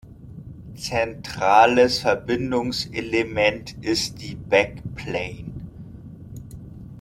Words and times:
Zentrales 0.73 1.99
Verbindungselement 1.99 3.75
ist 3.85 4.19
die 4.19 4.33
Backplane. 4.33 5.53